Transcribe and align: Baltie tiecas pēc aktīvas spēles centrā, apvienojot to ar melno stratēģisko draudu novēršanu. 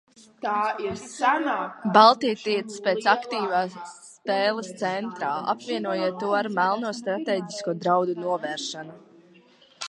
Baltie 1.97 2.31
tiecas 2.45 2.79
pēc 2.87 3.09
aktīvas 3.13 3.75
spēles 4.15 4.71
centrā, 4.81 5.35
apvienojot 5.55 6.19
to 6.25 6.31
ar 6.39 6.51
melno 6.57 6.95
stratēģisko 7.03 7.77
draudu 7.85 8.19
novēršanu. 8.25 8.99